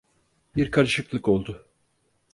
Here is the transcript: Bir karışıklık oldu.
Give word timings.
Bir 0.55 0.71
karışıklık 0.71 1.27
oldu. 1.27 1.65